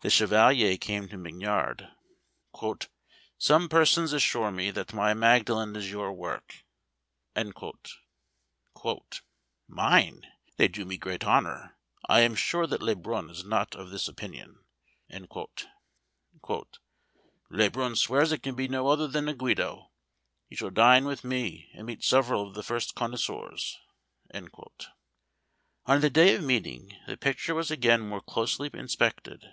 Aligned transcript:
The 0.00 0.10
chevalier 0.10 0.76
came 0.76 1.08
to 1.08 1.16
Mignard: 1.18 1.88
"Some 3.36 3.68
persons 3.68 4.12
assure 4.12 4.52
me 4.52 4.70
that 4.70 4.92
my 4.94 5.12
Magdalen 5.12 5.74
is 5.74 5.90
your 5.90 6.12
work!" 6.12 6.62
"Mine! 9.66 10.22
they 10.56 10.68
do 10.68 10.84
me 10.84 10.98
great 10.98 11.24
honour. 11.24 11.76
I 12.08 12.20
am 12.20 12.36
sure 12.36 12.68
that 12.68 12.80
Le 12.80 12.94
Brun 12.94 13.28
is 13.28 13.42
not 13.44 13.74
of 13.74 13.90
this 13.90 14.06
opinion." 14.06 14.60
"Le 15.10 15.50
Brun 17.72 17.96
swears 17.96 18.30
it 18.30 18.42
can 18.44 18.54
be 18.54 18.68
no 18.68 18.86
other 18.86 19.08
than 19.08 19.26
a 19.28 19.34
Guido. 19.34 19.90
You 20.48 20.56
shall 20.56 20.70
dine 20.70 21.06
with 21.06 21.24
me, 21.24 21.72
and 21.74 21.88
meet 21.88 22.04
several 22.04 22.46
of 22.46 22.54
the 22.54 22.62
first 22.62 22.94
connoisseurs." 22.94 23.76
On 25.86 26.00
the 26.00 26.08
day 26.08 26.36
of 26.36 26.44
meeting, 26.44 26.96
the 27.08 27.16
picture 27.16 27.56
was 27.56 27.72
again 27.72 28.02
more 28.08 28.20
closely 28.22 28.70
inspected. 28.72 29.44